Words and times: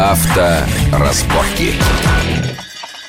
Авторазборки. 0.00 1.74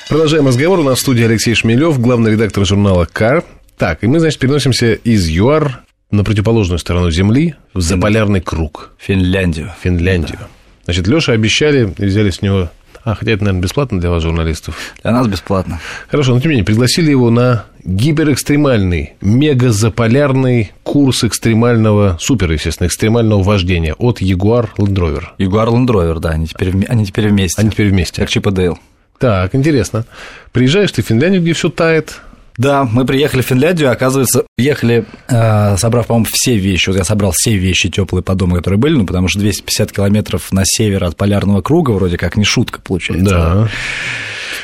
Продолжаем 0.09 0.45
разговор. 0.45 0.81
У 0.81 0.83
нас 0.83 0.97
в 0.97 1.01
студии 1.01 1.23
Алексей 1.23 1.55
Шмелев, 1.55 1.97
главный 2.01 2.31
редактор 2.33 2.65
журнала 2.65 3.07
«Кар». 3.09 3.45
Так, 3.77 4.03
и 4.03 4.07
мы, 4.07 4.19
значит, 4.19 4.39
переносимся 4.39 4.95
из 4.95 5.25
ЮАР 5.29 5.85
на 6.11 6.25
противоположную 6.25 6.79
сторону 6.79 7.09
Земли, 7.09 7.55
в 7.73 7.79
заполярный 7.79 8.41
круг. 8.41 8.91
Финляндию. 8.99 9.71
Финляндию. 9.81 10.39
Да. 10.41 10.47
Значит, 10.83 11.07
Леша 11.07 11.31
обещали, 11.31 11.85
взяли 11.97 12.29
с 12.29 12.41
него 12.41 12.69
а, 13.03 13.15
хотя 13.15 13.31
это, 13.31 13.43
наверное, 13.43 13.63
бесплатно 13.63 13.99
для 13.99 14.09
вас, 14.09 14.23
журналистов. 14.23 14.77
Для 15.01 15.11
нас 15.11 15.27
бесплатно. 15.27 15.79
Хорошо, 16.07 16.33
но 16.33 16.39
тем 16.39 16.49
не 16.49 16.55
менее, 16.55 16.65
пригласили 16.65 17.09
его 17.09 17.29
на 17.29 17.65
гиперэкстремальный, 17.83 19.13
мегазаполярный 19.21 20.71
курс 20.83 21.23
экстремального, 21.23 22.17
супер, 22.19 22.51
естественно, 22.51 22.87
экстремального 22.87 23.41
вождения 23.41 23.93
от 23.93 24.21
Jaguar 24.21 24.69
Land 24.77 24.95
Rover. 24.95 25.23
Jaguar 25.39 25.67
Land 25.67 25.87
Rover, 25.87 26.19
да, 26.19 26.29
они 26.29 26.47
теперь, 26.47 26.73
они 26.87 27.05
теперь 27.05 27.29
вместе. 27.29 27.59
Они 27.59 27.71
теперь 27.71 27.89
вместе. 27.89 28.21
Как 28.21 28.29
Чип 28.29 28.47
и 28.47 28.51
Дейл. 28.51 28.77
Так, 29.17 29.53
интересно. 29.55 30.05
Приезжаешь 30.51 30.91
ты 30.91 31.03
в 31.03 31.05
Финляндию, 31.05 31.41
где 31.41 31.53
все 31.53 31.69
тает, 31.69 32.21
да, 32.57 32.83
мы 32.83 33.05
приехали 33.05 33.41
в 33.41 33.45
Финляндию, 33.45 33.91
оказывается, 33.91 34.45
ехали, 34.57 35.05
э, 35.27 35.77
собрав, 35.77 36.07
по-моему, 36.07 36.27
все 36.31 36.57
вещи. 36.57 36.89
Вот 36.89 36.97
я 36.97 37.03
собрал 37.03 37.31
все 37.31 37.55
вещи 37.55 37.89
теплые 37.89 38.23
по 38.23 38.35
дому, 38.35 38.55
которые 38.55 38.79
были, 38.79 38.95
ну, 38.95 39.05
потому 39.05 39.27
что 39.27 39.39
250 39.39 39.91
километров 39.91 40.51
на 40.51 40.63
север 40.65 41.03
от 41.03 41.15
полярного 41.15 41.61
круга 41.61 41.91
вроде 41.91 42.17
как 42.17 42.37
не 42.37 42.43
шутка 42.43 42.81
получается. 42.81 43.25
Да. 43.25 43.69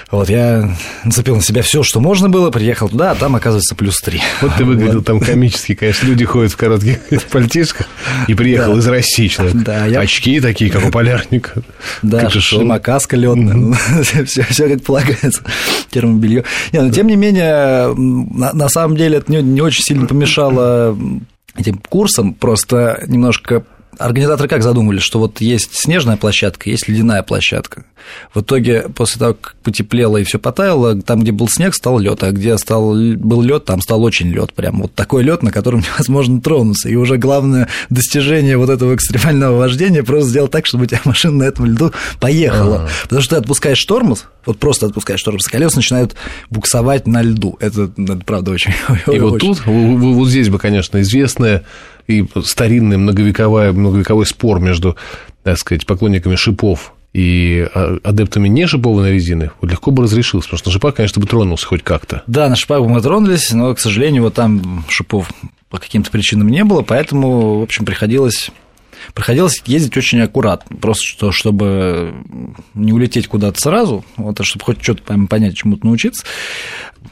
Вот 0.09 0.29
я 0.29 0.73
нацепил 1.03 1.35
на 1.35 1.41
себя 1.41 1.61
все, 1.61 1.83
что 1.83 1.99
можно 1.99 2.29
было, 2.29 2.49
приехал 2.49 2.87
туда, 2.87 3.11
а 3.11 3.15
там, 3.15 3.35
оказывается, 3.35 3.75
плюс 3.75 3.99
три. 3.99 4.21
Вот 4.41 4.55
ты 4.57 4.63
выглядел 4.63 5.03
там 5.03 5.19
комически, 5.19 5.75
конечно, 5.75 6.07
люди 6.07 6.23
ходят 6.23 6.53
в 6.53 6.57
коротких 6.57 6.99
пальтишках, 7.31 7.87
и 8.27 8.33
приехал 8.33 8.73
да. 8.73 8.79
из 8.79 8.87
России 8.87 9.27
человек. 9.27 9.55
Да, 9.63 9.85
я... 9.85 9.99
Очки 9.99 10.39
такие, 10.39 10.71
как 10.71 10.85
у 10.85 10.91
полярника. 10.91 11.61
Да, 12.01 12.29
шлемокаска 12.29 13.17
летная, 13.17 13.75
все, 14.03 14.43
все 14.43 14.69
как 14.69 14.83
полагается, 14.83 15.41
термобелье. 15.89 16.45
Не, 16.71 16.81
но 16.81 16.91
тем 16.91 17.07
не 17.07 17.15
менее, 17.15 17.93
на, 17.93 18.53
на 18.53 18.69
самом 18.69 18.95
деле 18.95 19.17
это 19.17 19.31
не, 19.31 19.41
не 19.41 19.61
очень 19.61 19.83
сильно 19.83 20.05
помешало 20.05 20.97
этим 21.55 21.79
курсам, 21.89 22.33
просто 22.33 23.03
немножко 23.07 23.63
Организаторы 23.97 24.47
как 24.47 24.63
задумали, 24.63 24.99
что 24.99 25.19
вот 25.19 25.41
есть 25.41 25.73
снежная 25.73 26.17
площадка, 26.17 26.69
есть 26.69 26.87
ледяная 26.87 27.23
площадка. 27.23 27.85
В 28.33 28.41
итоге, 28.41 28.87
после 28.95 29.19
того, 29.19 29.33
как 29.33 29.55
потеплело 29.63 30.17
и 30.17 30.23
все 30.23 30.39
потаяло, 30.39 31.01
там, 31.01 31.21
где 31.21 31.31
был 31.31 31.49
снег, 31.49 31.73
стал 31.75 31.99
лед, 31.99 32.23
а 32.23 32.31
где 32.31 32.57
стал, 32.57 32.93
был 32.93 33.41
лед, 33.41 33.65
там 33.65 33.81
стал 33.81 34.03
очень 34.03 34.29
лед. 34.29 34.53
Прям 34.53 34.81
вот 34.81 34.93
такой 34.93 35.23
лед, 35.23 35.43
на 35.43 35.51
котором 35.51 35.79
невозможно 35.93 36.41
тронуться. 36.41 36.89
И 36.89 36.95
уже 36.95 37.17
главное 37.17 37.67
достижение 37.89 38.57
вот 38.57 38.69
этого 38.69 38.95
экстремального 38.95 39.57
вождения 39.57 40.03
просто 40.03 40.29
сделать 40.29 40.51
так, 40.51 40.65
чтобы 40.65 40.85
у 40.85 40.87
тебя 40.87 41.01
машина 41.05 41.37
на 41.37 41.43
этом 41.43 41.65
льду 41.65 41.91
поехала. 42.19 42.77
А-а-а. 42.77 43.03
Потому 43.03 43.21
что 43.21 43.35
ты 43.35 43.41
отпускаешь 43.41 43.83
тормоз, 43.83 44.25
вот 44.45 44.59
просто 44.59 44.85
отпускаешь 44.85 45.23
тормоз, 45.23 45.45
колеса 45.47 45.77
начинают 45.77 46.15
буксовать 46.49 47.07
на 47.07 47.21
льду. 47.21 47.57
Это, 47.59 47.91
это 47.97 48.17
правда 48.25 48.51
очень. 48.51 48.73
И 49.07 49.09
очень. 49.09 49.21
вот 49.21 49.39
тут, 49.39 49.65
вот 49.65 50.27
здесь 50.27 50.49
бы, 50.49 50.59
конечно, 50.59 51.01
известная 51.01 51.63
и 52.07 52.25
старинный 52.43 52.97
многовековой, 52.97 53.71
многовековой 53.71 54.25
спор 54.25 54.59
между, 54.59 54.95
так 55.43 55.57
сказать, 55.57 55.85
поклонниками 55.85 56.35
шипов 56.35 56.93
и 57.13 57.67
а, 57.73 57.97
адептами 58.03 58.47
не 58.47 58.67
шипованной 58.67 59.13
резины 59.13 59.51
легко 59.61 59.91
бы 59.91 60.03
разрешился, 60.03 60.47
потому 60.47 60.59
что 60.59 60.69
на 60.69 60.73
шипах, 60.73 60.95
конечно, 60.95 61.21
бы 61.21 61.27
тронулся 61.27 61.65
хоть 61.65 61.83
как-то. 61.83 62.23
Да, 62.27 62.49
на 62.49 62.55
шипах 62.55 62.81
бы 62.81 62.89
мы 62.89 63.01
тронулись, 63.01 63.51
но, 63.51 63.73
к 63.73 63.79
сожалению, 63.79 64.23
вот 64.23 64.35
там 64.35 64.85
шипов 64.89 65.29
по 65.69 65.79
каким-то 65.79 66.11
причинам 66.11 66.49
не 66.49 66.63
было, 66.63 66.81
поэтому, 66.81 67.59
в 67.59 67.63
общем, 67.63 67.85
приходилось 67.85 68.51
приходилось 69.13 69.61
ездить 69.65 69.95
очень 69.95 70.19
аккуратно, 70.21 70.75
просто 70.77 71.05
что, 71.05 71.31
чтобы 71.31 72.13
не 72.73 72.93
улететь 72.93 73.27
куда-то 73.27 73.59
сразу, 73.59 74.03
вот, 74.15 74.39
а 74.39 74.43
чтобы 74.43 74.65
хоть 74.65 74.81
что-то 74.81 75.03
понять, 75.27 75.55
чему-то 75.55 75.85
научиться 75.85 76.25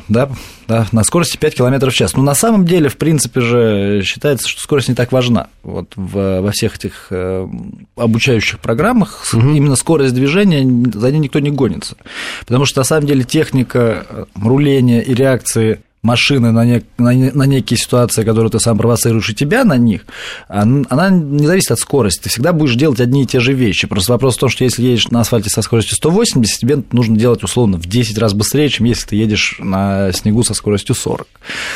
да, 0.08 0.30
да, 0.68 0.88
на 0.92 1.04
скорости 1.04 1.38
5 1.38 1.56
км 1.56 1.90
в 1.90 1.94
час. 1.94 2.16
Но 2.16 2.24
на 2.24 2.36
самом 2.36 2.66
деле, 2.66 2.90
в 2.90 2.98
принципе 2.98 3.42
же, 3.42 4.02
считается, 4.04 4.48
что 4.48 4.62
скорость 4.62 4.90
не 4.90 4.96
так 4.96 5.12
важна. 5.12 5.48
Вот 5.64 5.94
в, 5.96 6.42
во 6.42 6.52
всех 6.52 6.76
этих 6.76 7.08
э, 7.10 7.48
обучающих 7.96 8.60
программах 8.60 9.26
угу. 9.34 9.50
именно 9.52 9.76
скорость 9.76 10.14
движения, 10.14 10.62
за 10.94 11.12
ней 11.12 11.20
никто 11.20 11.40
не 11.40 11.52
гонится. 11.52 11.98
Потому 12.42 12.66
что 12.66 12.82
на 12.82 12.86
самом 12.86 13.08
деле 13.08 13.24
техника 13.24 14.06
э, 14.10 14.26
руления 14.36 15.02
и 15.02 15.14
реакции 15.14 15.82
машины 16.06 16.52
на, 16.52 16.64
не, 16.64 16.84
на, 16.98 17.12
на 17.12 17.44
некие 17.44 17.78
ситуации, 17.78 18.24
которые 18.24 18.50
ты 18.52 18.60
сам 18.60 18.78
провоцируешь, 18.78 19.30
и 19.30 19.36
тебя 19.36 19.64
на 19.64 19.78
них, 19.78 20.06
она 20.48 21.10
не 21.10 21.46
зависит 21.46 21.72
от 21.72 21.80
скорости. 21.80 22.24
Ты 22.24 22.30
всегда 22.30 22.54
будешь 22.54 22.76
делать 22.76 23.02
одни 23.02 23.24
и 23.24 23.26
те 23.26 23.40
же 23.40 23.54
вещи. 23.54 23.88
Просто 23.88 24.14
вопрос 24.14 24.38
в 24.38 24.40
том, 24.40 24.50
что 24.50 24.64
если 24.64 24.84
едешь 24.84 25.10
на 25.10 25.22
асфальте 25.22 25.50
со 25.50 25.62
скоростью 25.62 25.96
180, 25.98 26.60
тебе 26.60 26.84
нужно 26.92 27.18
делать 27.18 27.44
условно 27.44 27.78
в 27.78 27.86
10 27.88 28.18
раз 28.18 28.34
быстрее, 28.34 28.70
чем 28.70 28.86
если 28.86 29.08
ты 29.08 29.16
едешь 29.16 29.58
на 29.60 30.12
снегу 30.14 30.44
со 30.44 30.54
скоростью 30.54 30.96
40. 30.96 31.28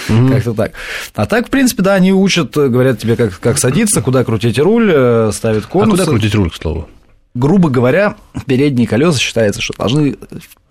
Угу. 0.09 0.27
Как-то 0.29 0.53
так. 0.53 0.71
А 1.15 1.25
так, 1.25 1.47
в 1.47 1.49
принципе, 1.49 1.83
да, 1.83 1.95
они 1.95 2.13
учат, 2.13 2.55
говорят 2.55 2.99
тебе, 2.99 3.15
как, 3.15 3.39
как 3.39 3.57
садиться, 3.57 4.01
куда 4.01 4.23
крутить 4.23 4.59
руль, 4.59 4.91
э, 4.93 5.31
ставят 5.33 5.65
конусы. 5.65 6.01
А 6.01 6.05
куда 6.05 6.11
крутить 6.11 6.35
руль, 6.35 6.51
к 6.51 6.55
слову? 6.55 6.87
грубо 7.35 7.69
говоря, 7.69 8.15
передние 8.45 8.87
колеса 8.87 9.19
считается, 9.19 9.61
что 9.61 9.73
должны 9.77 10.17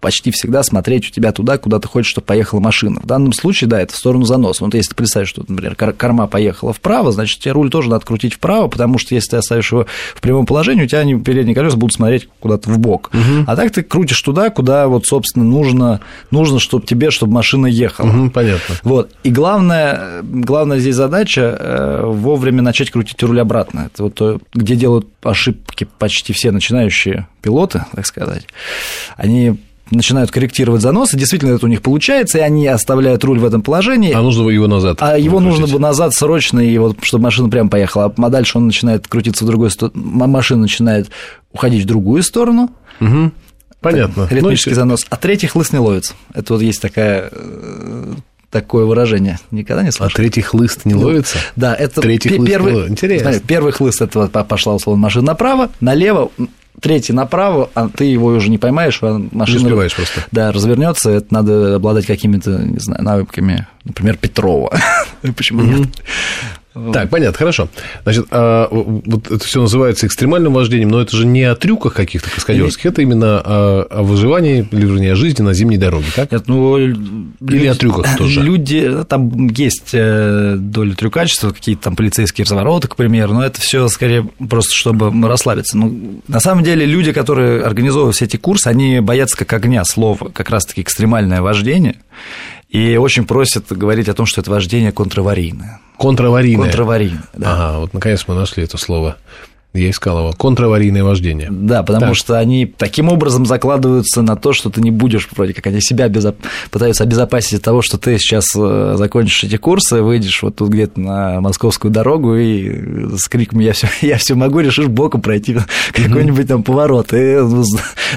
почти 0.00 0.31
всегда 0.31 0.62
смотреть 0.62 1.09
у 1.09 1.10
тебя 1.12 1.32
туда, 1.32 1.59
куда 1.59 1.78
ты 1.78 1.88
хочешь, 1.88 2.10
чтобы 2.10 2.26
поехала 2.26 2.60
машина. 2.60 3.00
В 3.03 3.06
данном 3.06 3.32
случае, 3.32 3.69
да, 3.69 3.81
это 3.81 3.92
в 3.92 3.97
сторону 3.97 4.25
заноса. 4.25 4.64
Вот 4.64 4.75
если 4.75 4.91
ты 4.91 4.97
представишь, 4.97 5.28
что, 5.28 5.44
например, 5.47 5.75
корма 5.75 6.26
поехала 6.26 6.72
вправо, 6.72 7.12
значит, 7.12 7.41
тебе 7.41 7.53
руль 7.53 7.70
тоже 7.70 7.91
надо 7.91 8.04
крутить 8.06 8.34
вправо, 8.34 8.69
потому 8.69 8.98
что 8.98 9.14
если 9.14 9.31
ты 9.31 9.36
оставишь 9.38 9.72
его 9.72 9.86
в 10.14 10.20
прямом 10.20 10.47
положении, 10.47 10.84
у 10.84 10.86
тебя 10.86 11.00
они, 11.00 11.19
передние 11.19 11.54
колеса 11.54 11.76
будут 11.76 11.94
смотреть 11.94 12.28
куда-то 12.41 12.70
в 12.70 12.78
бок. 12.78 13.10
Угу. 13.12 13.44
А 13.47 13.56
так 13.56 13.72
ты 13.72 13.82
крутишь 13.82 14.20
туда, 14.22 14.50
куда 14.50 14.88
вот, 14.88 15.06
собственно, 15.06 15.44
нужно, 15.44 16.00
нужно 16.30 16.60
чтобы 16.60 16.86
тебе, 16.86 17.10
чтобы 17.10 17.32
машина 17.32 17.66
ехала. 17.66 18.09
Угу, 18.09 18.30
понятно. 18.30 18.76
Вот. 18.82 19.10
И 19.25 19.30
главное, 19.30 20.22
главная 20.22 20.78
здесь 20.78 20.94
задача 20.94 21.56
э, 21.59 22.03
вовремя 22.04 22.62
начать 22.62 22.91
крутить 22.91 23.22
руль 23.22 23.41
обратно. 23.41 23.91
Это 23.92 24.04
вот 24.04 24.15
то, 24.15 24.41
где 24.54 24.76
делают 24.76 25.09
ошибки 25.22 25.88
почти 25.98 26.32
все 26.32 26.50
начинающие 26.50 27.26
пилоты, 27.42 27.84
так 27.94 28.06
сказать. 28.06 28.47
Они 29.16 29.59
начинают 29.91 30.31
корректировать 30.31 30.82
заносы, 30.82 31.16
действительно 31.16 31.54
это 31.54 31.66
у 31.66 31.69
них 31.69 31.82
получается, 31.82 32.38
и 32.38 32.41
они 32.41 32.66
оставляют 32.66 33.25
руль 33.25 33.38
в 33.38 33.44
этом 33.44 33.62
положении. 33.62 34.12
А 34.12 34.22
нужно 34.22 34.49
его 34.49 34.66
назад. 34.66 34.99
А 35.00 35.19
его 35.19 35.41
нужно 35.41 35.66
бы 35.66 35.78
назад 35.78 36.15
срочно, 36.15 36.60
и 36.60 36.76
вот, 36.78 36.99
чтобы 37.03 37.25
машина 37.25 37.49
прямо 37.49 37.69
поехала. 37.69 38.12
А 38.16 38.28
дальше 38.28 38.59
он 38.59 38.66
начинает 38.66 39.06
крутиться 39.06 39.44
в 39.44 39.47
другую 39.47 39.71
сторону, 39.71 40.00
машина 40.04 40.62
начинает 40.62 41.10
уходить 41.53 41.84
в 41.84 41.87
другую 41.87 42.22
сторону. 42.22 42.71
Угу. 43.00 43.32
Понятно. 43.81 44.25
Так, 44.25 44.32
ритмический 44.32 44.72
ну, 44.72 44.77
занос. 44.77 45.06
А 45.09 45.16
третий 45.16 45.47
хлыст 45.47 45.72
не 45.72 45.78
ловится. 45.78 46.15
Это 46.34 46.54
вот 46.54 46.62
есть 46.62 46.82
такая 46.82 47.31
э, 47.31 48.15
такое 48.50 48.84
выражение. 48.84 49.38
Никогда 49.50 49.82
не 49.82 49.93
слышал. 49.93 50.12
А 50.12 50.16
третий 50.16 50.41
хлыст 50.41 50.84
не 50.84 50.94
ловится? 50.94 51.38
Да, 51.54 51.75
это 51.75 52.00
третий 52.00 52.31
хлыст 52.31 52.47
первый, 52.47 52.88
Интересно. 52.88 53.32
Смотри, 53.32 53.47
первый 53.47 53.72
хлыст 53.72 54.03
это 54.03 54.19
вот 54.21 54.48
пошла 54.48 54.75
условно 54.75 55.03
машина 55.03 55.27
направо, 55.27 55.71
налево 55.81 56.31
третий 56.81 57.12
направо, 57.12 57.71
а 57.75 57.89
ты 57.89 58.05
его 58.05 58.28
уже 58.28 58.50
не 58.50 58.59
поймаешь, 58.59 58.99
а 59.03 59.21
машина... 59.33 59.59
Не 59.59 59.65
успеваешь 59.65 59.94
просто. 59.94 60.25
Да, 60.31 60.53
развернется, 60.53 61.11
это 61.11 61.27
надо 61.33 61.77
обладать 61.77 62.06
какими-то, 62.06 62.50
не 62.50 62.78
знаю, 62.78 63.03
навыками, 63.03 63.66
например, 63.84 64.16
Петрова. 64.16 64.78
Почему 65.37 65.62
нет? 65.62 65.89
Так, 66.92 67.10
понятно, 67.10 67.36
хорошо. 67.36 67.68
Значит, 68.04 68.26
а, 68.30 68.68
вот 68.70 69.30
это 69.30 69.44
все 69.44 69.60
называется 69.60 70.06
экстремальным 70.06 70.52
вождением, 70.52 70.90
но 70.90 71.00
это 71.00 71.16
же 71.16 71.26
не 71.26 71.42
о 71.42 71.54
трюках 71.54 71.94
каких-то 71.94 72.30
каскадерских, 72.30 72.86
это 72.86 73.02
именно 73.02 73.40
о, 73.40 73.86
о 73.90 74.02
выживании, 74.02 74.68
или 74.70 74.86
вернее, 74.86 75.12
о 75.12 75.16
жизни 75.16 75.42
на 75.42 75.54
зимней 75.54 75.78
дороге, 75.78 76.06
так? 76.14 76.30
Нет, 76.30 76.44
ну, 76.46 76.78
или 76.78 76.96
люди, 77.40 77.66
о 77.66 77.74
трюках 77.74 78.16
тоже. 78.16 78.42
Люди, 78.42 79.04
там 79.08 79.48
есть 79.48 79.90
э, 79.92 80.56
доля 80.58 80.94
трюкачества, 80.94 81.50
какие-то 81.50 81.84
там 81.84 81.96
полицейские 81.96 82.44
развороты, 82.44 82.88
к 82.88 82.96
примеру, 82.96 83.34
но 83.34 83.44
это 83.44 83.60
все 83.60 83.88
скорее 83.88 84.28
просто, 84.48 84.74
чтобы 84.74 85.10
расслабиться. 85.26 85.76
Ну, 85.76 86.22
на 86.28 86.41
самом 86.41 86.64
деле, 86.64 86.84
люди, 86.84 87.12
которые 87.12 87.62
организовывают 87.62 88.16
все 88.16 88.26
эти 88.26 88.36
курсы, 88.36 88.68
они 88.68 89.00
боятся 89.00 89.36
как 89.36 89.53
огня 89.53 89.84
слова, 89.84 90.30
как 90.32 90.50
раз-таки 90.50 90.82
экстремальное 90.82 91.41
вождение, 91.41 91.97
и 92.68 92.97
очень 92.97 93.26
просят 93.26 93.70
говорить 93.70 94.09
о 94.09 94.15
том, 94.15 94.26
что 94.26 94.41
это 94.41 94.50
вождение 94.50 94.92
контраварийное. 94.92 95.80
Контраварийное. 95.98 96.65
Контраварийное, 96.65 97.24
да. 97.34 97.53
Ага, 97.54 97.78
вот 97.80 97.94
наконец 97.94 98.24
мы 98.28 98.34
нашли 98.34 98.65
это 98.65 98.76
слово. 98.76 99.16
Я 99.74 99.91
искал 99.91 100.18
его. 100.18 100.32
Контраварийное 100.32 101.04
вождение. 101.04 101.48
Да, 101.50 101.82
потому 101.82 102.06
так. 102.06 102.16
что 102.16 102.38
они 102.38 102.65
таким 102.65 103.10
образом 103.10 103.44
закладываются 103.44 104.22
на 104.22 104.34
то, 104.34 104.54
что 104.54 104.70
ты 104.70 104.80
не 104.80 104.91
будешь, 104.91 105.28
вроде 105.36 105.53
как 105.53 105.66
они 105.66 105.82
себя 105.82 106.09
безоп... 106.09 106.36
пытаются 106.70 107.04
обезопасить 107.04 107.59
от 107.59 107.62
того, 107.62 107.82
что 107.82 107.98
ты 107.98 108.18
сейчас 108.18 108.47
э, 108.56 108.94
закончишь 108.97 109.44
эти 109.44 109.56
курсы, 109.56 110.00
выйдешь 110.00 110.42
вот 110.42 110.56
тут 110.56 110.70
где-то 110.70 110.98
на 110.98 111.41
московскую 111.42 111.92
дорогу 111.92 112.34
и 112.34 113.16
с 113.18 113.28
криком 113.28 113.60
«я 113.60 113.74
все, 113.74 113.88
я 114.00 114.16
все 114.16 114.34
могу», 114.34 114.60
решишь 114.60 114.86
боком 114.86 115.20
пройти 115.20 115.59
какой-нибудь 115.92 116.48
там 116.48 116.62
поворот, 116.62 117.12
и 117.12 117.38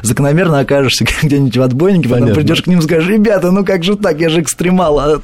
закономерно 0.03 0.59
окажешься 0.59 1.05
где-нибудь 1.21 1.57
в 1.57 1.61
отбойнике, 1.61 2.07
потом 2.07 2.33
придешь 2.33 2.61
к 2.61 2.67
ним 2.67 2.79
и 2.79 2.81
скажешь 2.81 3.09
«ребята, 3.09 3.51
ну 3.51 3.65
как 3.65 3.83
же 3.83 3.97
так, 3.97 4.21
я 4.21 4.29
же 4.29 4.41
экстремал». 4.41 4.99
А 4.99 5.21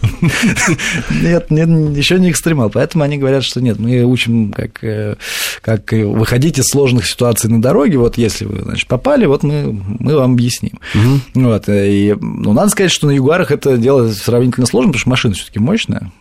нет, 1.23 1.49
нет, 1.51 1.69
еще 1.95 2.19
не 2.19 2.31
экстремал, 2.31 2.69
поэтому 2.69 3.05
они 3.05 3.17
говорят, 3.17 3.45
что 3.45 3.61
нет, 3.61 3.79
мы 3.79 4.03
учим 4.03 4.51
как, 4.51 4.83
э, 4.83 5.15
как 5.61 5.93
выходить 6.17 6.59
из 6.59 6.65
сложных 6.65 7.07
ситуаций 7.07 7.49
на 7.49 7.61
дороге, 7.61 7.97
вот 7.97 8.17
если 8.17 8.45
вы, 8.45 8.61
значит, 8.61 8.87
попали, 8.87 9.25
вот 9.25 9.43
мы, 9.43 9.71
мы 9.99 10.15
вам 10.15 10.33
объясним. 10.33 10.79
Угу. 10.95 11.45
Вот, 11.47 11.65
и, 11.69 12.15
ну, 12.19 12.53
надо 12.53 12.69
сказать, 12.69 12.91
что 12.91 13.07
на 13.07 13.11
Ягуарах 13.11 13.51
это 13.51 13.77
дело 13.77 14.11
сравнительно 14.11 14.65
сложно, 14.65 14.89
потому 14.89 14.99
что 14.99 15.09
машина 15.09 15.33
все 15.35 15.45
таки 15.45 15.59
мощная, 15.59 16.11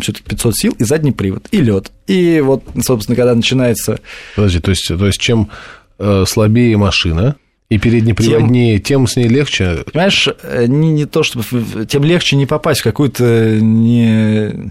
все 0.00 0.12
таки 0.12 0.24
500 0.24 0.56
сил, 0.56 0.76
и 0.78 0.84
задний 0.84 1.12
привод, 1.12 1.46
и 1.50 1.60
лед. 1.60 1.90
И 2.06 2.40
вот, 2.40 2.64
собственно, 2.82 3.16
когда 3.16 3.34
начинается... 3.34 4.00
Подожди, 4.36 4.60
то 4.60 4.70
есть, 4.70 4.86
то 4.86 5.06
есть 5.06 5.20
чем 5.20 5.50
э, 5.98 6.24
слабее 6.26 6.76
машина, 6.76 7.36
и 7.70 7.78
переднеприводнее, 7.78 8.78
тем, 8.78 8.84
тем 8.84 9.06
с 9.06 9.16
ней 9.16 9.26
легче. 9.26 9.84
Понимаешь, 9.90 10.28
э, 10.42 10.66
не, 10.66 10.92
не 10.92 11.06
то, 11.06 11.22
чтобы 11.22 11.44
тем 11.86 12.04
легче 12.04 12.36
не 12.36 12.46
попасть 12.46 12.80
в 12.80 12.84
какую-то 12.84 13.58
не 13.60 14.70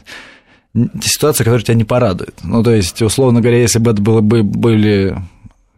ситуацию, 1.01 1.45
которая 1.45 1.63
тебя 1.63 1.75
не 1.75 1.83
порадует. 1.83 2.35
Ну, 2.43 2.63
то 2.63 2.71
есть, 2.71 3.01
условно 3.01 3.41
говоря, 3.41 3.59
если 3.59 3.79
бы 3.79 3.91
это 3.91 4.01
было 4.01 4.21
бы 4.21 4.43
были 4.43 5.15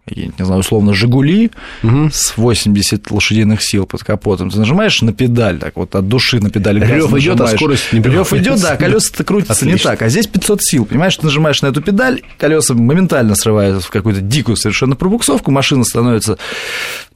не 0.07 0.45
знаю, 0.45 0.59
условно, 0.59 0.93
«Жигули» 0.93 1.51
угу. 1.81 2.09
с 2.11 2.37
80 2.37 3.09
лошадиных 3.09 3.63
сил 3.63 3.85
под 3.85 4.03
капотом, 4.03 4.51
ты 4.51 4.59
нажимаешь 4.59 5.01
на 5.01 5.13
педаль, 5.13 5.57
так 5.57 5.75
вот 5.75 5.95
от 5.95 6.07
души 6.07 6.39
на 6.39 6.49
педаль 6.49 6.79
Рев 6.79 7.13
идет, 7.15 7.41
а 7.41 7.47
скорость 7.47 7.91
не 7.91 8.01
Рев 8.01 8.31
идет, 8.33 8.61
да, 8.61 8.75
колеса-то 8.75 9.23
крутятся 9.23 9.65
не 9.65 9.77
так, 9.77 10.01
а 10.01 10.09
здесь 10.09 10.27
500 10.27 10.63
сил, 10.63 10.85
понимаешь, 10.85 11.15
ты 11.17 11.25
нажимаешь 11.25 11.61
на 11.61 11.67
эту 11.67 11.81
педаль, 11.81 12.21
колеса 12.37 12.75
моментально 12.75 13.35
срываются 13.35 13.87
в 13.87 13.89
какую-то 13.89 14.21
дикую 14.21 14.55
совершенно 14.57 14.95
пробуксовку, 14.95 15.51
машина 15.51 15.83
становится... 15.83 16.37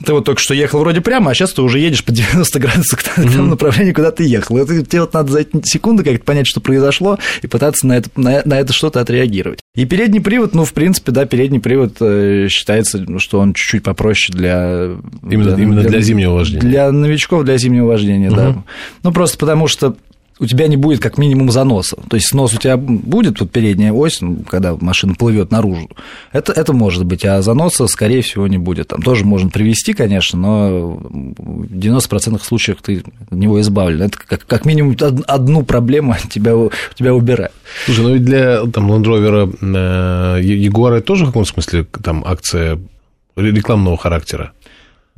Ты 0.03 0.13
вот 0.13 0.23
только 0.23 0.41
что 0.41 0.53
ехал 0.53 0.79
вроде 0.79 1.01
прямо, 1.01 1.31
а 1.31 1.33
сейчас 1.33 1.51
ты 1.51 1.61
уже 1.61 1.79
едешь 1.79 2.03
по 2.03 2.11
90 2.11 2.59
градусов 2.59 2.99
к 2.99 3.03
тому 3.03 3.43
направлению, 3.43 3.93
куда 3.93 4.11
ты 4.11 4.23
ехал. 4.23 4.57
Это 4.57 4.81
тебе 4.83 5.01
вот 5.01 5.13
надо 5.13 5.31
за 5.31 5.39
эти 5.41 5.61
секунды 5.65 6.03
как-то 6.03 6.23
понять, 6.23 6.47
что 6.47 6.61
произошло, 6.61 7.19
и 7.41 7.47
пытаться 7.47 7.85
на 7.85 7.97
это, 7.97 8.09
на, 8.15 8.41
на 8.45 8.59
это 8.59 8.71
что-то 8.71 9.01
отреагировать. 9.01 9.59
И 9.75 9.85
передний 9.85 10.21
привод, 10.21 10.55
ну, 10.55 10.63
в 10.63 10.73
принципе, 10.73 11.11
да, 11.11 11.25
передний 11.25 11.59
привод 11.59 11.97
э, 11.99 12.47
считается, 12.83 13.19
что 13.19 13.39
он 13.39 13.53
чуть-чуть 13.53 13.83
попроще 13.83 14.37
для... 14.37 14.95
Именно 15.29 15.55
для, 15.55 15.63
именно 15.63 15.81
для, 15.81 15.89
для 15.89 16.01
зимнего 16.01 16.33
вождения. 16.33 16.61
Для 16.61 16.91
новичков, 16.91 17.43
для 17.43 17.57
зимнего 17.57 17.87
вождения, 17.87 18.27
угу. 18.29 18.35
да. 18.35 18.63
Ну, 19.03 19.11
просто 19.11 19.37
потому 19.37 19.67
что 19.67 19.95
у 20.39 20.45
тебя 20.45 20.67
не 20.67 20.77
будет 20.77 21.01
как 21.01 21.17
минимум 21.17 21.51
заноса. 21.51 21.97
То 22.09 22.15
есть 22.15 22.27
снос 22.29 22.53
у 22.53 22.57
тебя 22.57 22.77
будет, 22.77 23.39
вот 23.39 23.51
передняя 23.51 23.91
ось, 23.91 24.21
ну, 24.21 24.37
когда 24.47 24.75
машина 24.75 25.13
плывет 25.13 25.51
наружу, 25.51 25.89
это, 26.31 26.53
это 26.53 26.71
может 26.73 27.05
быть, 27.05 27.25
а 27.25 27.41
заноса, 27.41 27.87
скорее 27.87 28.21
всего, 28.21 28.47
не 28.47 28.57
будет. 28.57 28.87
Там 28.87 29.01
тоже 29.01 29.25
можно 29.25 29.49
привести, 29.49 29.93
конечно, 29.93 30.39
но 30.39 30.91
в 30.93 31.65
90% 31.73 32.41
случаев 32.41 32.77
ты 32.81 33.03
от 33.21 33.31
него 33.31 33.59
избавлен. 33.59 34.03
Это 34.03 34.17
как, 34.17 34.45
как 34.45 34.65
минимум 34.65 34.95
одну 35.27 35.63
проблему 35.63 36.15
тебя, 36.29 36.55
у 36.55 36.71
тебя 36.95 37.13
убирает. 37.13 37.51
Слушай, 37.85 38.03
ну 38.03 38.13
ведь 38.13 38.23
для 38.23 38.65
там, 38.67 38.91
Land 38.91 39.03
Rover 39.03 39.57
э, 39.61 40.41
Jaguar 40.41 41.01
тоже 41.01 41.25
в 41.25 41.27
каком-то 41.27 41.51
смысле 41.51 41.85
там 42.01 42.23
акция 42.25 42.79
рекламного 43.35 43.97
характера? 43.97 44.53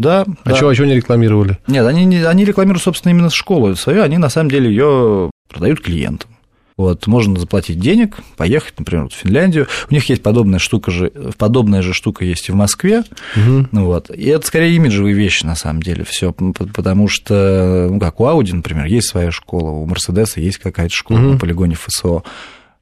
Да. 0.01 0.25
А 0.43 0.49
да. 0.49 0.55
Чего, 0.55 0.69
а 0.69 0.75
чего 0.75 0.85
они 0.85 0.95
рекламировали? 0.95 1.57
Нет, 1.67 1.85
они, 1.85 2.17
они 2.17 2.45
рекламируют, 2.45 2.83
собственно, 2.83 3.11
именно 3.11 3.29
школу 3.29 3.75
свою, 3.75 4.01
они 4.01 4.17
на 4.17 4.29
самом 4.29 4.49
деле 4.49 4.69
ее 4.69 5.29
продают 5.47 5.81
клиентам. 5.81 6.29
Вот, 6.77 7.05
можно 7.05 7.39
заплатить 7.39 7.79
денег, 7.79 8.17
поехать, 8.37 8.73
например, 8.79 9.09
в 9.09 9.13
Финляндию. 9.13 9.67
У 9.91 9.93
них 9.93 10.09
есть 10.09 10.23
подобная 10.23 10.57
штука 10.57 10.89
же, 10.89 11.11
подобная 11.37 11.83
же 11.83 11.93
штука 11.93 12.25
есть 12.25 12.49
и 12.49 12.51
в 12.51 12.55
Москве. 12.55 13.03
Угу. 13.35 13.67
Вот. 13.73 14.09
И 14.09 14.25
это 14.25 14.47
скорее 14.47 14.75
имиджевые 14.75 15.13
вещи, 15.13 15.45
на 15.45 15.55
самом 15.55 15.83
деле, 15.83 16.03
все, 16.03 16.33
потому 16.33 17.07
что, 17.07 17.87
ну, 17.91 17.99
как 17.99 18.19
у 18.19 18.25
Audi, 18.25 18.55
например, 18.55 18.85
есть 18.85 19.09
своя 19.09 19.29
школа, 19.29 19.69
у 19.69 19.85
Мерседеса 19.85 20.39
есть 20.39 20.57
какая-то 20.57 20.95
школа 20.95 21.19
угу. 21.19 21.27
на 21.33 21.37
полигоне 21.37 21.75
FSO. 21.75 22.23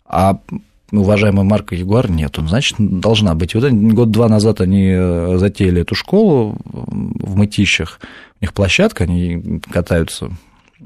А 0.05 0.39
уважаемая 0.91 1.43
марка 1.43 1.75
Ягуар 1.75 2.09
нету, 2.09 2.45
значит, 2.47 2.77
должна 2.79 3.35
быть. 3.35 3.55
вот 3.55 3.71
год-два 3.71 4.27
назад 4.29 4.61
они 4.61 4.89
э, 4.91 5.37
затеяли 5.37 5.81
эту 5.81 5.95
школу 5.95 6.57
в 6.65 7.35
Мытищах, 7.35 7.99
у 8.41 8.43
них 8.43 8.53
площадка, 8.53 9.03
они 9.03 9.61
катаются 9.71 10.31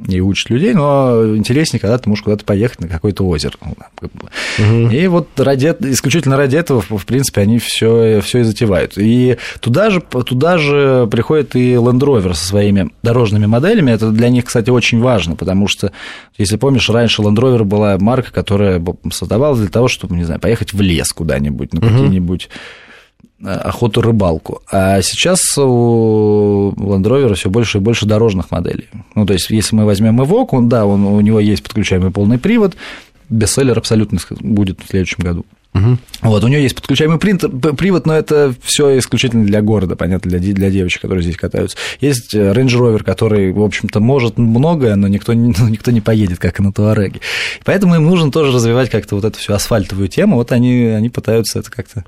и 0.07 0.19
учат 0.21 0.49
людей, 0.49 0.73
но 0.73 1.35
интереснее, 1.35 1.79
когда 1.79 1.97
ты 1.97 2.09
можешь 2.09 2.23
куда-то 2.23 2.45
поехать 2.45 2.81
на 2.81 2.87
какое-то 2.87 3.23
озеро. 3.25 3.53
Угу. 4.01 4.89
И 4.89 5.07
вот 5.07 5.27
ради, 5.39 5.75
исключительно 5.81 6.35
ради 6.35 6.55
этого, 6.55 6.81
в 6.81 7.05
принципе, 7.05 7.41
они 7.41 7.59
все, 7.59 8.19
все 8.21 8.39
и 8.39 8.43
затевают. 8.43 8.93
И 8.97 9.37
туда 9.59 9.91
же, 9.91 10.01
туда 10.01 10.57
же 10.57 11.07
приходит 11.11 11.55
и 11.55 11.73
Land 11.73 11.99
Rover 11.99 12.33
со 12.33 12.45
своими 12.45 12.89
дорожными 13.03 13.45
моделями. 13.45 13.91
Это 13.91 14.09
для 14.09 14.29
них, 14.29 14.45
кстати, 14.45 14.69
очень 14.71 14.99
важно, 14.99 15.35
потому 15.35 15.67
что, 15.67 15.91
если 16.37 16.57
помнишь, 16.57 16.89
раньше 16.89 17.21
Land 17.21 17.35
Rover 17.35 17.63
была 17.63 17.97
марка, 17.99 18.31
которая 18.31 18.83
создавалась 19.11 19.59
для 19.59 19.69
того, 19.69 19.87
чтобы, 19.87 20.15
не 20.15 20.23
знаю, 20.23 20.39
поехать 20.39 20.73
в 20.73 20.81
лес 20.81 21.11
куда-нибудь, 21.13 21.73
на 21.73 21.79
угу. 21.79 21.87
какие-нибудь 21.87 22.49
охоту 23.43 24.01
рыбалку. 24.01 24.61
А 24.71 25.01
сейчас 25.01 25.41
у 25.57 26.73
Land 26.77 27.03
Rover 27.03 27.33
все 27.35 27.49
больше 27.49 27.77
и 27.77 27.81
больше 27.81 28.05
дорожных 28.05 28.51
моделей. 28.51 28.87
Ну, 29.15 29.25
то 29.25 29.33
есть, 29.33 29.49
если 29.49 29.75
мы 29.75 29.85
возьмем 29.85 30.21
Evoque, 30.21 30.49
он, 30.51 30.69
да, 30.69 30.85
он, 30.85 31.05
у 31.05 31.19
него 31.21 31.39
есть 31.39 31.63
подключаемый 31.63 32.11
полный 32.11 32.37
привод, 32.37 32.75
бестселлер 33.29 33.77
абсолютно 33.77 34.19
будет 34.39 34.79
в 34.81 34.89
следующем 34.89 35.23
году. 35.23 35.45
Угу. 35.73 35.97
Вот, 36.21 36.43
у 36.43 36.47
нее 36.47 36.61
есть 36.61 36.75
подключаемый 36.75 37.17
принтер, 37.17 37.49
привод, 37.49 38.05
но 38.05 38.15
это 38.15 38.53
все 38.61 38.97
исключительно 38.99 39.45
для 39.45 39.61
города, 39.61 39.95
понятно, 39.95 40.29
для, 40.29 40.39
для 40.39 40.69
девочек, 40.69 41.01
которые 41.01 41.23
здесь 41.23 41.37
катаются. 41.37 41.77
Есть 41.99 42.35
э, 42.35 42.51
Range 42.51 42.67
Rover, 42.67 43.03
который, 43.03 43.51
в 43.51 43.61
общем-то, 43.61 43.99
может 43.99 44.37
многое, 44.37 44.95
но 44.95 45.07
никто, 45.07 45.33
ну, 45.33 45.53
никто 45.69 45.91
не 45.91 46.01
поедет, 46.01 46.39
как 46.39 46.59
и 46.59 46.63
на 46.63 46.71
Туареге. 46.71 47.21
Поэтому 47.65 47.95
им 47.95 48.05
нужно 48.05 48.31
тоже 48.31 48.51
развивать 48.51 48.89
как-то 48.89 49.15
вот 49.15 49.25
эту 49.25 49.39
всю 49.39 49.53
асфальтовую 49.53 50.09
тему. 50.09 50.35
Вот 50.35 50.51
они, 50.51 50.85
они 50.85 51.09
пытаются 51.09 51.59
это 51.59 51.71
как-то 51.71 52.03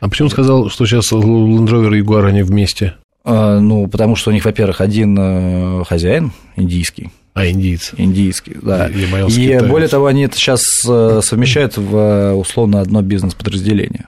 а 0.00 0.08
почему 0.08 0.30
сказал, 0.30 0.70
что 0.70 0.86
сейчас 0.86 1.12
Land 1.12 1.66
Rover 1.66 1.96
и 1.96 2.00
Jaguar 2.00 2.26
они 2.26 2.42
вместе? 2.42 2.94
А, 3.22 3.60
ну, 3.60 3.86
потому 3.86 4.16
что 4.16 4.30
у 4.30 4.32
них, 4.32 4.46
во-первых, 4.46 4.80
один 4.80 5.16
э, 5.18 5.84
хозяин 5.84 6.32
индийский. 6.56 7.10
А, 7.34 7.46
индийцы. 7.46 7.94
Индийский, 7.96 8.56
да. 8.60 8.88
И, 8.88 9.44
и 9.46 9.58
более 9.60 9.88
того, 9.88 10.06
они 10.06 10.24
это 10.24 10.36
сейчас 10.36 10.62
э, 10.88 11.20
совмещают 11.22 11.76
в 11.76 11.96
э, 11.96 12.32
условно 12.32 12.80
одно 12.80 13.02
бизнес-подразделение. 13.02 14.06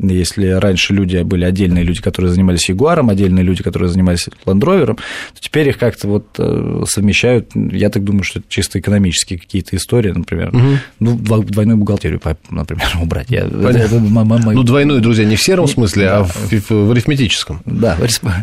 Если 0.00 0.48
раньше 0.48 0.92
люди 0.92 1.22
были 1.22 1.44
отдельные 1.44 1.84
люди, 1.84 2.02
которые 2.02 2.32
занимались 2.32 2.68
Ягуаром, 2.68 3.10
отдельные 3.10 3.44
люди, 3.44 3.62
которые 3.62 3.88
занимались 3.88 4.28
Ландровером, 4.44 4.96
то 4.96 5.40
теперь 5.40 5.68
их 5.68 5.78
как-то 5.78 6.08
вот 6.08 6.26
э, 6.38 6.82
совмещают. 6.88 7.50
Я 7.54 7.90
так 7.90 8.02
думаю, 8.02 8.24
что 8.24 8.40
это 8.40 8.48
чисто 8.48 8.80
экономические 8.80 9.38
какие-то 9.38 9.76
истории, 9.76 10.10
например. 10.10 10.48
Угу. 10.48 10.68
Ну, 10.98 11.16
двойную 11.16 11.78
бухгалтерию, 11.78 12.20
например, 12.50 12.88
убрать. 13.00 13.30
Я, 13.30 13.42
это, 13.42 14.00
ну, 14.00 14.62
двойную, 14.64 15.00
друзья, 15.00 15.24
не 15.24 15.36
в 15.36 15.42
сером 15.42 15.68
смысле, 15.68 16.08
а 16.08 16.24
в, 16.24 16.70
в 16.70 16.90
арифметическом. 16.90 17.62
Да, 17.64 17.96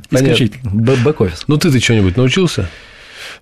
исключительно. 0.09 0.71
Бэк-офис. 0.71 1.43
Ну, 1.47 1.57
ты-то 1.57 1.81
что-нибудь 1.81 2.15
научился? 2.15 2.69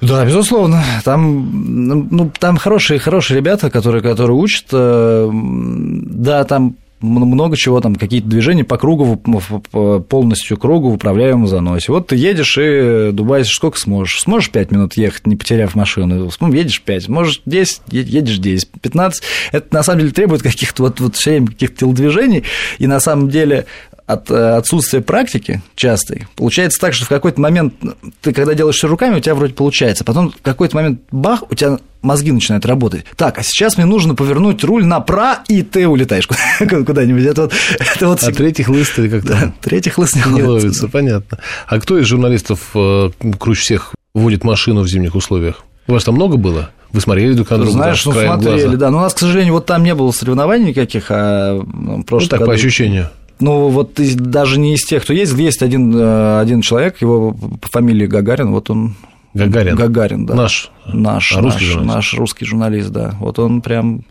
Да, 0.01 0.25
безусловно. 0.25 0.81
Там, 1.03 2.07
ну, 2.09 2.31
там 2.39 2.57
хорошие, 2.57 2.99
хорошие 2.99 3.37
ребята, 3.37 3.69
которые, 3.69 4.01
которые 4.01 4.35
учат. 4.35 4.65
Э, 4.71 5.29
да, 5.31 6.43
там 6.45 6.75
много 7.01 7.55
чего 7.55 7.79
там, 7.79 7.95
какие-то 7.95 8.27
движения 8.27 8.63
по 8.63 8.77
кругу, 8.77 9.15
полностью 9.15 10.57
кругу 10.57 10.89
в 10.89 10.95
управляемом 10.95 11.47
заносе. 11.47 11.91
Вот 11.91 12.07
ты 12.07 12.15
едешь 12.15 12.57
и 12.59 13.11
дубайсишь 13.11 13.55
сколько 13.55 13.79
сможешь. 13.79 14.19
Сможешь 14.19 14.51
5 14.51 14.71
минут 14.71 14.93
ехать, 14.95 15.25
не 15.25 15.35
потеряв 15.35 15.75
машину, 15.75 16.29
ну, 16.39 16.53
едешь 16.53 16.81
5, 16.81 17.07
можешь 17.07 17.41
10, 17.45 17.81
едешь 17.91 18.37
10, 18.37 18.69
15. 18.81 19.23
Это 19.51 19.73
на 19.73 19.83
самом 19.83 20.01
деле 20.01 20.11
требует 20.11 20.41
каких-то 20.41 20.83
вот, 20.83 20.99
вот 20.99 21.15
все 21.15 21.31
время 21.31 21.47
каких-то 21.47 21.77
телодвижений, 21.77 22.43
и 22.79 22.87
на 22.87 22.99
самом 22.99 23.29
деле 23.29 23.65
от 24.09 24.31
э, 24.31 24.57
отсутствия 24.57 25.01
практики 25.01 25.61
частой, 25.75 26.25
получается 26.35 26.79
так, 26.81 26.95
что 26.95 27.05
в 27.05 27.09
какой-то 27.09 27.39
момент 27.39 27.75
ты, 28.21 28.33
когда 28.33 28.55
делаешь 28.55 28.75
все 28.75 28.87
руками, 28.87 29.17
у 29.17 29.19
тебя 29.19 29.35
вроде 29.35 29.53
получается, 29.53 30.03
потом 30.03 30.31
в 30.31 30.41
какой-то 30.41 30.75
момент 30.75 31.01
бах, 31.11 31.43
у 31.47 31.53
тебя 31.53 31.77
мозги 32.01 32.31
начинают 32.31 32.65
работать. 32.65 33.05
Так, 33.15 33.37
а 33.37 33.43
сейчас 33.43 33.77
мне 33.77 33.85
нужно 33.85 34.15
повернуть 34.15 34.63
руль 34.63 34.83
направо, 34.83 35.43
и 35.47 35.61
ты 35.61 35.87
улетаешь 35.87 36.27
куда-нибудь. 36.59 37.23
Это 37.23 37.43
вот, 37.43 37.53
это 37.77 38.07
вот... 38.07 38.23
А 38.23 38.31
третий 38.31 38.63
хлыст 38.63 38.97
или 38.97 39.09
как-то? 39.09 39.27
Да, 39.27 39.53
третий 39.61 39.91
хлыст 39.91 40.15
не, 40.15 40.33
не 40.33 40.41
ловится. 40.41 40.87
понятно. 40.87 41.37
А 41.67 41.79
кто 41.79 41.99
из 41.99 42.07
журналистов 42.07 42.71
э, 42.73 43.11
круче 43.37 43.61
всех 43.61 43.93
водит 44.15 44.43
машину 44.43 44.81
в 44.81 44.87
зимних 44.87 45.13
условиях? 45.13 45.63
У 45.85 45.91
вас 45.91 46.03
там 46.03 46.15
много 46.15 46.37
было? 46.37 46.71
Вы 46.93 47.01
смотрели 47.01 47.33
друг 47.33 47.51
на 47.51 47.57
друга? 47.57 47.71
Знаешь, 47.73 48.03
ну 48.07 48.13
смотрели, 48.13 48.63
глаза? 48.63 48.77
да. 48.77 48.89
Но 48.89 48.97
у 48.97 49.01
нас, 49.01 49.13
к 49.13 49.19
сожалению, 49.19 49.53
вот 49.53 49.67
там 49.67 49.83
не 49.83 49.93
было 49.93 50.11
соревнований 50.11 50.69
никаких, 50.69 51.05
а 51.09 51.61
просто. 52.07 52.25
Ну, 52.25 52.29
так, 52.29 52.39
году... 52.39 52.45
по 52.49 52.53
ощущению 52.55 53.09
ну, 53.39 53.69
вот 53.69 53.93
даже 53.95 54.59
не 54.59 54.75
из 54.75 54.85
тех, 54.85 55.03
кто 55.03 55.13
ездил, 55.13 55.37
есть 55.37 55.61
один, 55.61 55.95
э, 55.95 56.39
один 56.39 56.61
человек, 56.61 57.01
его 57.01 57.31
по 57.33 57.67
фамилии 57.69 58.05
Гагарин, 58.05 58.51
вот 58.51 58.69
он 58.69 58.95
Гагарин. 59.33 59.75
Гагарин, 59.75 60.25
да. 60.25 60.33
Наш. 60.33 60.71
Наш, 60.87 61.33
а 61.33 61.41
русский 61.41 61.65
наш, 61.65 61.73
журналист. 61.73 61.95
наш 61.95 62.13
русский 62.15 62.45
журналист, 62.45 62.89
да. 62.89 63.15
Вот 63.19 63.39
он 63.39 63.61
прям 63.61 64.03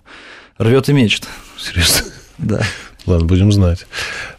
рвет 0.59 0.89
и 0.89 0.93
мечет. 0.93 1.25
Серьезно? 1.59 2.07
Да. 2.39 2.63
Ладно, 3.07 3.27
будем 3.27 3.51
знать. 3.51 3.87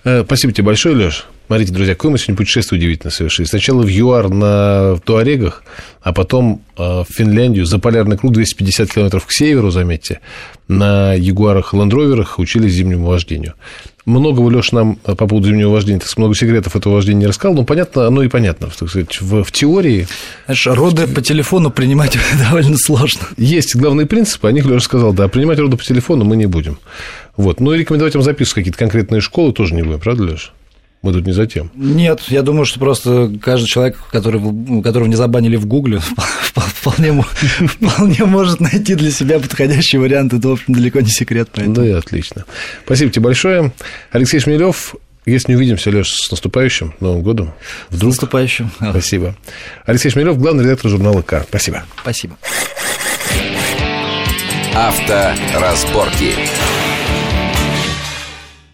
Э, 0.04 0.24
спасибо 0.24 0.54
тебе 0.54 0.66
большое, 0.66 0.96
Леш. 0.96 1.26
Смотрите, 1.48 1.74
друзья, 1.74 1.96
какое 1.96 2.12
мы 2.12 2.20
сегодня 2.20 2.38
путешествие 2.38 2.78
удивительно 2.78 3.10
совершили. 3.10 3.48
Сначала 3.48 3.82
в 3.82 3.88
ЮАР 3.88 4.30
на 4.30 4.98
Туарегах, 5.04 5.64
а 6.02 6.14
потом 6.14 6.62
э, 6.78 6.82
в 6.82 7.08
Финляндию 7.10 7.66
за 7.66 7.80
полярный 7.80 8.18
круг 8.18 8.34
250 8.34 8.94
километров 8.94 9.26
к 9.26 9.32
северу, 9.32 9.72
заметьте, 9.72 10.20
на 10.68 11.14
Ягуарах 11.16 11.74
и 11.74 11.78
Ландроверах 11.78 12.38
учились 12.38 12.74
зимнему 12.74 13.08
вождению. 13.08 13.56
Многого 14.06 14.50
Леша 14.50 14.76
нам 14.76 14.96
по 14.96 15.16
поводу 15.16 15.48
зимнего 15.48 15.70
вождения, 15.70 16.00
так 16.00 16.08
сказать, 16.08 16.20
много 16.20 16.36
секретов 16.36 16.76
этого 16.76 16.94
вождения 16.96 17.22
не 17.22 17.28
рассказал, 17.28 17.56
но 17.56 17.64
понятно, 17.64 18.08
оно 18.08 18.24
и 18.24 18.28
понятно, 18.28 18.68
так 18.68 18.90
сказать, 18.90 19.22
в, 19.22 19.44
в 19.44 19.52
теории. 19.52 20.08
Знаешь, 20.46 20.68
роды 20.68 21.08
по 21.08 21.22
телефону 21.22 21.70
принимать 21.70 22.18
довольно 22.50 22.78
сложно. 22.78 23.28
Есть 23.38 23.76
главные 23.76 24.08
принципы, 24.08 24.48
о 24.48 24.52
них 24.52 24.66
Леша 24.66 24.86
сказал, 24.86 25.14
да, 25.14 25.28
принимать 25.28 25.60
роды 25.60 25.78
по 25.78 25.84
телефону 25.84 26.26
мы 26.26 26.36
не 26.38 26.46
будем. 26.46 26.80
Вот. 27.38 27.60
Ну 27.60 27.74
и 27.74 27.78
рекомендовать 27.78 28.16
вам 28.16 28.24
записывать 28.24 28.56
какие-то 28.56 28.80
конкретные 28.80 29.22
школы 29.22 29.54
тоже 29.54 29.76
не 29.76 29.84
будем, 29.84 30.00
правда, 30.00 30.24
Леша? 30.24 30.52
Мы 31.02 31.14
тут 31.14 31.26
не 31.26 31.32
за 31.32 31.48
тем. 31.48 31.72
Нет, 31.76 32.22
я 32.28 32.42
думаю, 32.42 32.66
что 32.66 32.80
просто 32.80 33.32
каждый 33.42 33.68
человек, 33.68 33.98
который, 34.12 34.42
которого 34.84 35.08
не 35.08 35.16
забанили 35.16 35.56
в 35.56 35.66
Гугле, 35.66 36.00
вполне, 36.80 37.22
вполне 37.24 38.26
может 38.26 38.60
найти 38.60 38.96
для 38.96 39.12
себя 39.12 39.40
подходящий 39.40 39.98
вариант. 39.98 40.34
Это, 40.34 40.50
в 40.50 40.52
общем, 40.54 40.74
далеко 40.74 41.00
не 41.00 41.10
секрет. 41.10 41.50
Поэтому. 41.54 41.76
Да, 41.76 41.88
и 41.88 41.92
отлично. 41.92 42.46
Спасибо 42.84 43.12
тебе 43.12 43.24
большое. 43.24 43.72
Алексей 44.12 44.40
Шмелев, 44.42 44.96
если 45.26 45.54
не 45.54 45.56
увидимся, 45.56 45.90
Леш, 45.90 46.14
с 46.14 46.32
наступающим 46.32 46.94
Новым 47.00 47.22
годом. 47.22 47.54
Вдруг. 47.90 48.14
С 48.14 48.18
наступающим. 48.18 48.72
Спасибо. 48.78 49.36
Алексей 49.86 50.10
Шмелев, 50.10 50.38
главный 50.38 50.66
редактор 50.66 50.92
журнала 50.92 51.22
«К». 51.22 51.46
Спасибо. 51.48 51.84
Спасибо. 52.02 52.38
Авторазборки. 54.76 56.34